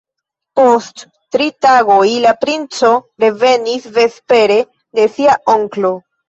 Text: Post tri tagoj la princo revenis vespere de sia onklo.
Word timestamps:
Post 0.59 1.01
tri 1.35 1.49
tagoj 1.65 2.05
la 2.23 2.31
princo 2.45 2.89
revenis 3.25 3.87
vespere 3.99 4.59
de 5.01 5.07
sia 5.19 5.37
onklo. 5.59 5.95